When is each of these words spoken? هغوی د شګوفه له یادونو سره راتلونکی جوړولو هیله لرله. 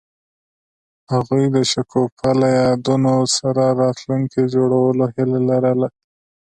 هغوی 1.11 1.45
د 1.55 1.57
شګوفه 1.71 2.29
له 2.41 2.47
یادونو 2.59 3.13
سره 3.37 3.63
راتلونکی 3.81 4.41
جوړولو 4.53 5.03
هیله 5.15 5.39
لرله. 5.49 5.87